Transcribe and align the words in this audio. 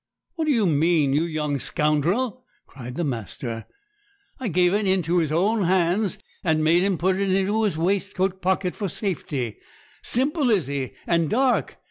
'What 0.33 0.45
do 0.45 0.51
you 0.51 0.65
mean, 0.65 1.13
you 1.13 1.25
young 1.25 1.59
scoundrel?' 1.59 2.43
cried 2.65 2.95
the 2.95 3.03
master. 3.03 3.65
'I 4.39 4.47
gave 4.47 4.73
it 4.73 4.87
into 4.87 5.19
his 5.19 5.31
own 5.31 5.65
hands, 5.65 6.17
and 6.43 6.63
made 6.63 6.81
him 6.81 6.97
put 6.97 7.17
it 7.17 7.31
into 7.31 7.61
his 7.61 7.77
waistcoat 7.77 8.41
pocket 8.41 8.75
for 8.75 8.89
safety. 8.89 9.59
Simple 10.01 10.49
is 10.49 10.65
he, 10.65 10.93
and 11.05 11.29
dark? 11.29 11.77